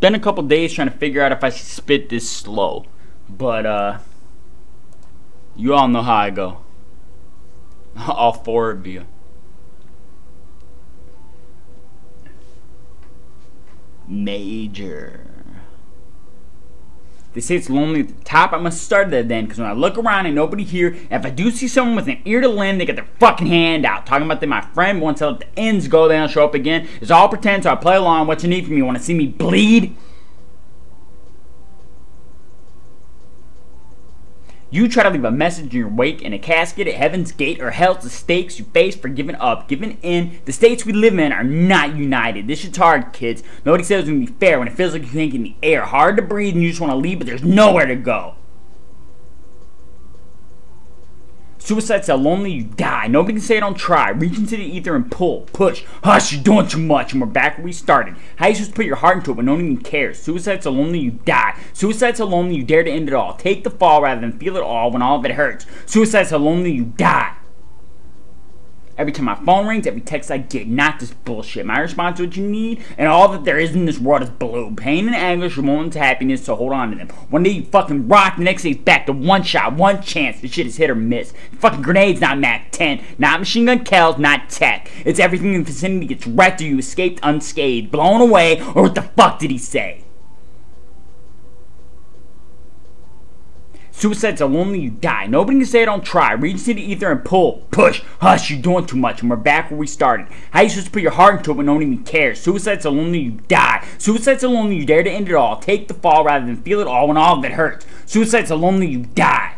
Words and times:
been 0.00 0.14
a 0.14 0.20
couple 0.20 0.42
days 0.44 0.72
trying 0.72 0.90
to 0.90 0.96
figure 0.96 1.22
out 1.22 1.32
if 1.32 1.42
I 1.42 1.50
should 1.50 1.66
spit 1.66 2.08
this 2.08 2.28
slow. 2.28 2.86
But, 3.28 3.66
uh, 3.66 3.98
you 5.56 5.74
all 5.74 5.88
know 5.88 6.02
how 6.02 6.16
I 6.16 6.30
go. 6.30 6.58
All 8.08 8.32
four 8.32 8.70
of 8.70 8.86
you. 8.86 9.06
Major. 14.06 15.37
They 17.38 17.42
say 17.42 17.54
it's 17.54 17.70
lonely 17.70 18.00
at 18.00 18.08
the 18.08 18.24
top. 18.24 18.52
I 18.52 18.58
must 18.58 18.82
start 18.82 19.12
there 19.12 19.22
then, 19.22 19.44
because 19.44 19.60
when 19.60 19.68
I 19.68 19.72
look 19.72 19.96
around 19.96 20.26
and 20.26 20.34
nobody 20.34 20.64
here, 20.64 20.88
and 21.08 21.24
if 21.24 21.24
I 21.24 21.30
do 21.30 21.52
see 21.52 21.68
someone 21.68 21.94
with 21.94 22.08
an 22.08 22.20
ear 22.24 22.40
to 22.40 22.48
lend, 22.48 22.80
they 22.80 22.84
get 22.84 22.96
their 22.96 23.06
fucking 23.20 23.46
hand 23.46 23.86
out. 23.86 24.06
Talking 24.06 24.26
about 24.26 24.40
them, 24.40 24.50
my 24.50 24.60
friend 24.60 25.00
wants 25.00 25.20
to 25.20 25.30
let 25.30 25.38
the 25.38 25.46
ends 25.56 25.86
go, 25.86 26.08
they 26.08 26.16
don't 26.16 26.28
show 26.28 26.44
up 26.44 26.54
again. 26.54 26.88
It's 27.00 27.12
all 27.12 27.28
pretend, 27.28 27.62
so 27.62 27.70
I 27.70 27.76
play 27.76 27.94
along. 27.94 28.26
What 28.26 28.42
you 28.42 28.48
need 28.48 28.64
from 28.64 28.74
me? 28.74 28.82
Want 28.82 28.98
to 28.98 29.04
see 29.04 29.14
me 29.14 29.28
bleed? 29.28 29.94
You 34.70 34.86
try 34.86 35.02
to 35.02 35.08
leave 35.08 35.24
a 35.24 35.30
message 35.30 35.72
in 35.72 35.80
your 35.80 35.88
wake 35.88 36.20
in 36.20 36.34
a 36.34 36.38
casket 36.38 36.86
at 36.88 36.94
heaven's 36.94 37.32
gate 37.32 37.58
or 37.58 37.70
hell's 37.70 38.02
the 38.02 38.10
stakes 38.10 38.58
you 38.58 38.66
face 38.66 38.94
for 38.94 39.08
giving 39.08 39.36
up, 39.36 39.66
giving 39.66 39.96
in. 40.02 40.40
The 40.44 40.52
states 40.52 40.84
we 40.84 40.92
live 40.92 41.18
in 41.18 41.32
are 41.32 41.42
not 41.42 41.96
united. 41.96 42.46
This 42.46 42.58
shit's 42.58 42.76
hard, 42.76 43.14
kids. 43.14 43.42
Nobody 43.64 43.82
says 43.82 44.00
it's 44.00 44.10
gonna 44.10 44.20
be 44.20 44.26
fair 44.26 44.58
when 44.58 44.68
it 44.68 44.74
feels 44.74 44.92
like 44.92 45.04
you 45.04 45.08
get 45.08 45.34
in 45.34 45.42
the 45.42 45.56
air. 45.62 45.86
Hard 45.86 46.16
to 46.16 46.22
breathe 46.22 46.52
and 46.52 46.62
you 46.62 46.68
just 46.68 46.82
wanna 46.82 46.96
leave, 46.96 47.18
but 47.18 47.26
there's 47.26 47.42
nowhere 47.42 47.86
to 47.86 47.96
go. 47.96 48.34
Suicide's 51.68 52.06
so 52.06 52.16
lonely 52.16 52.50
you 52.50 52.64
die. 52.64 53.08
Nobody 53.08 53.34
can 53.34 53.42
say 53.42 53.58
I 53.58 53.60
don't 53.60 53.76
try. 53.76 54.08
Reach 54.08 54.38
into 54.38 54.56
the 54.56 54.64
ether 54.64 54.96
and 54.96 55.10
pull, 55.10 55.42
push, 55.52 55.84
hush, 56.02 56.32
you're 56.32 56.42
doing 56.42 56.66
too 56.66 56.78
much, 56.78 57.12
and 57.12 57.20
we're 57.20 57.26
back 57.26 57.58
where 57.58 57.64
we 57.66 57.74
started. 57.74 58.16
How 58.36 58.46
you 58.46 58.54
supposed 58.54 58.70
to 58.70 58.76
put 58.76 58.86
your 58.86 58.96
heart 58.96 59.18
into 59.18 59.32
it 59.32 59.36
when 59.36 59.44
no 59.44 59.52
one 59.52 59.64
even 59.66 59.76
cares? 59.76 60.18
Suicide's 60.18 60.64
so 60.64 60.70
lonely 60.70 60.98
you 60.98 61.10
die. 61.10 61.58
Suicide's 61.74 62.16
so 62.16 62.24
lonely 62.24 62.56
you 62.56 62.64
dare 62.64 62.84
to 62.84 62.90
end 62.90 63.08
it 63.08 63.14
all. 63.14 63.34
Take 63.34 63.64
the 63.64 63.70
fall 63.70 64.00
rather 64.00 64.18
than 64.18 64.38
feel 64.38 64.56
it 64.56 64.62
all 64.62 64.90
when 64.90 65.02
all 65.02 65.18
of 65.18 65.26
it 65.26 65.32
hurts. 65.32 65.66
Suicide's 65.84 66.30
so 66.30 66.38
lonely 66.38 66.72
you 66.72 66.86
die. 66.86 67.36
Every 68.98 69.12
time 69.12 69.26
my 69.26 69.36
phone 69.36 69.68
rings, 69.68 69.86
every 69.86 70.00
text 70.00 70.28
I 70.28 70.38
get, 70.38 70.66
not 70.66 70.98
this 70.98 71.12
bullshit. 71.12 71.64
My 71.64 71.78
response 71.78 72.16
to 72.16 72.26
what 72.26 72.36
you 72.36 72.44
need, 72.44 72.82
and 72.98 73.06
all 73.06 73.28
that 73.28 73.44
there 73.44 73.56
is 73.56 73.72
in 73.72 73.86
this 73.86 74.00
world 74.00 74.24
is 74.24 74.30
blue. 74.30 74.74
Pain 74.74 75.06
and 75.06 75.14
anguish 75.14 75.56
moments 75.56 75.94
of 75.94 76.02
happiness, 76.02 76.44
so 76.44 76.56
hold 76.56 76.72
on 76.72 76.90
to 76.90 76.96
them. 76.96 77.08
One 77.30 77.44
day 77.44 77.50
you 77.50 77.64
fucking 77.64 78.08
rock, 78.08 78.38
the 78.38 78.42
next 78.42 78.64
day 78.64 78.70
it's 78.70 78.82
back 78.82 79.06
to 79.06 79.12
one 79.12 79.44
shot, 79.44 79.74
one 79.74 80.02
chance. 80.02 80.40
This 80.40 80.50
shit 80.50 80.66
is 80.66 80.78
hit 80.78 80.90
or 80.90 80.96
miss. 80.96 81.32
Fucking 81.60 81.82
grenades, 81.82 82.20
not 82.20 82.40
MAC 82.40 82.72
10. 82.72 83.00
Not 83.18 83.38
machine 83.38 83.66
gun 83.66 83.84
kells, 83.84 84.18
not 84.18 84.50
tech. 84.50 84.90
It's 85.04 85.20
everything 85.20 85.54
in 85.54 85.60
the 85.60 85.66
vicinity 85.66 86.06
gets 86.06 86.26
wrecked 86.26 86.60
or 86.60 86.64
you 86.64 86.78
escaped 86.78 87.20
unscathed, 87.22 87.92
blown 87.92 88.20
away, 88.20 88.60
or 88.74 88.82
what 88.82 88.96
the 88.96 89.02
fuck 89.02 89.38
did 89.38 89.52
he 89.52 89.58
say? 89.58 90.02
Suicide's 93.98 94.38
so 94.38 94.46
lonely 94.46 94.78
you 94.78 94.90
die. 94.90 95.26
Nobody 95.26 95.58
can 95.58 95.66
say 95.66 95.82
I 95.82 95.86
don't 95.86 96.04
try. 96.04 96.30
Reach 96.30 96.64
to 96.66 96.74
the 96.74 96.80
ether 96.80 97.10
and 97.10 97.24
pull, 97.24 97.66
push, 97.72 98.00
hush, 98.20 98.48
you're 98.48 98.62
doing 98.62 98.86
too 98.86 98.96
much, 98.96 99.22
and 99.22 99.28
we're 99.28 99.34
back 99.34 99.72
where 99.72 99.80
we 99.80 99.88
started. 99.88 100.28
How 100.52 100.60
you 100.60 100.68
supposed 100.68 100.86
to 100.86 100.92
put 100.92 101.02
your 101.02 101.10
heart 101.10 101.38
into 101.38 101.50
it 101.50 101.54
when 101.54 101.66
no 101.66 101.74
one 101.74 101.82
even 101.82 102.04
cares? 102.04 102.40
Suicide's 102.40 102.84
so 102.84 102.90
lonely 102.90 103.18
you 103.18 103.32
die. 103.48 103.84
Suicide's 103.98 104.42
so 104.42 104.52
lonely 104.52 104.76
you 104.76 104.86
dare 104.86 105.02
to 105.02 105.10
end 105.10 105.28
it 105.28 105.34
all. 105.34 105.58
Take 105.58 105.88
the 105.88 105.94
fall 105.94 106.22
rather 106.22 106.46
than 106.46 106.62
feel 106.62 106.78
it 106.78 106.86
all 106.86 107.08
when 107.08 107.16
all 107.16 107.38
of 107.38 107.44
it 107.44 107.52
hurts. 107.52 107.86
Suicide's 108.06 108.50
so 108.50 108.56
lonely 108.56 108.86
you 108.86 109.00
die. 109.00 109.56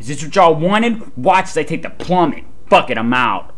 Is 0.00 0.08
this 0.08 0.24
what 0.24 0.34
y'all 0.34 0.56
wanted? 0.56 1.16
Watch 1.16 1.50
as 1.50 1.56
I 1.56 1.62
take 1.62 1.82
the 1.82 1.90
plummet. 1.90 2.42
Fuck 2.68 2.90
it, 2.90 2.98
I'm 2.98 3.14
out. 3.14 3.53